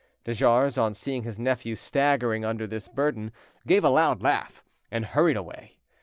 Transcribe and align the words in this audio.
De 0.23 0.33
Jars, 0.33 0.79
on 0.79 0.95
seeing 0.95 1.21
his 1.21 1.37
nephew 1.37 1.75
staggering 1.75 2.43
under 2.43 2.65
this 2.65 2.87
burden, 2.87 3.31
gave 3.67 3.83
a 3.83 3.89
loud 3.89 4.23
laugh, 4.23 4.63
and 4.89 5.05
hurried 5.05 5.37
away. 5.37 5.77